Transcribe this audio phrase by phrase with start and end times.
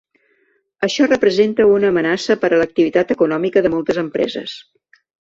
[0.87, 4.61] Això representa una amenaça per a l’activitat econòmica de moltes empreses.